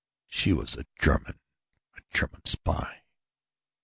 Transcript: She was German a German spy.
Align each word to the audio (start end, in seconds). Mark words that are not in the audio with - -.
She 0.25 0.51
was 0.51 0.75
German 0.97 1.39
a 1.95 1.99
German 2.11 2.43
spy. 2.45 3.03